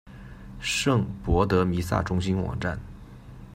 [0.59, 2.79] 圣博德弥撒中心网站